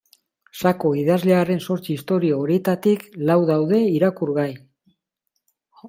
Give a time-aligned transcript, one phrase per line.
[0.61, 4.51] Sako idazlearen zortzi istorio horietarik lau daude irakurgai.